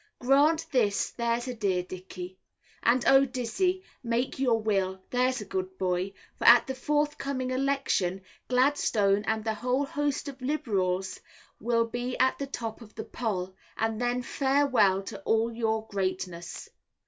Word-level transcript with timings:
Grant 0.17 0.65
this, 0.71 1.11
there's 1.11 1.47
a 1.47 1.53
dear 1.53 1.83
Dickey. 1.83 2.39
And 2.81 3.05
oh, 3.05 3.23
Dizzey, 3.27 3.83
make 4.01 4.39
your 4.39 4.59
will, 4.59 4.99
there's 5.11 5.41
a 5.41 5.45
good 5.45 5.77
boy, 5.77 6.13
for 6.39 6.45
at 6.47 6.65
the 6.65 6.73
forthcoming 6.73 7.51
election, 7.51 8.23
Gladstone 8.47 9.23
and 9.27 9.43
the 9.43 9.53
whole 9.53 9.85
host 9.85 10.27
of 10.27 10.41
Liberals 10.41 11.19
will 11.59 11.85
be 11.85 12.17
at 12.17 12.39
the 12.39 12.47
top 12.47 12.81
of 12.81 12.95
the 12.95 13.03
poll, 13.05 13.53
and 13.77 14.01
then 14.01 14.23
farewell 14.23 15.03
to 15.03 15.21
all 15.21 15.53
your 15.53 15.85
greatness. 15.85 16.67